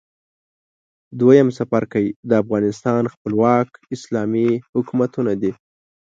دویم 1.19 1.47
څپرکی 1.57 2.05
د 2.29 2.31
افغانستان 2.41 3.01
خپلواک 3.13 3.69
اسلامي 3.95 4.49
حکومتونه 4.73 5.31
دي. 5.41 5.51